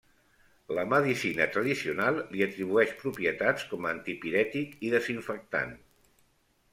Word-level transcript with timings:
La 0.77 0.83
medicina 0.91 1.45
tradicional 1.57 2.15
li 2.35 2.41
atribueix 2.45 2.95
propietats 3.01 3.67
com 3.73 3.85
a 3.85 3.91
antipirètic 3.93 4.73
i 4.89 4.91
desinfectant. 4.95 5.77